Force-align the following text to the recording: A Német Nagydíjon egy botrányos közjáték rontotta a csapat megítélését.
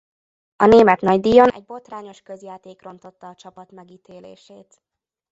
A 0.55 0.65
Német 0.65 1.01
Nagydíjon 1.01 1.49
egy 1.49 1.63
botrányos 1.65 2.21
közjáték 2.21 2.81
rontotta 2.81 3.27
a 3.27 3.35
csapat 3.35 3.71
megítélését. 3.71 4.81